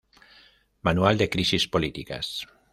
[0.87, 2.35] Manual de crisis políticas.